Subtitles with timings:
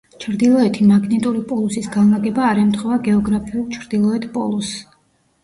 [0.21, 4.83] ჩრდილოეთი მაგნიტური პოლუსის განლაგება არ ემთხვევა გეოგრაფიულ ჩრდილოეთ პოლუსს.